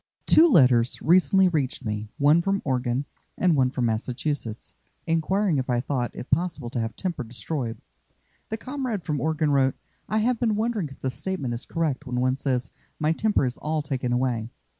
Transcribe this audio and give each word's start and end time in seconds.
Two 0.25 0.49
letters 0.49 0.99
recently 0.99 1.47
reached 1.47 1.85
me, 1.85 2.09
one 2.17 2.41
from 2.41 2.63
Oregon, 2.65 3.05
and 3.37 3.55
one 3.55 3.69
from 3.69 3.85
Massachusetts, 3.85 4.73
inquiring 5.05 5.59
if 5.59 5.69
I 5.69 5.79
thought 5.79 6.15
it 6.15 6.31
possible 6.31 6.71
to 6.71 6.79
have 6.79 6.95
temper 6.95 7.23
destroyed. 7.23 7.77
The 8.49 8.57
comrade 8.57 9.03
from 9.03 9.21
Oregon 9.21 9.51
wrote: 9.51 9.75
"I 10.09 10.17
have 10.17 10.39
been 10.39 10.55
wondering 10.55 10.89
if 10.89 11.01
the 11.01 11.11
statement 11.11 11.53
is 11.53 11.65
correct 11.67 12.07
when 12.07 12.19
one 12.19 12.35
says, 12.35 12.71
'My 12.99 13.11
temper 13.11 13.45
is 13.45 13.59
all 13.59 13.83
taken 13.83 14.11
away.' 14.11 14.49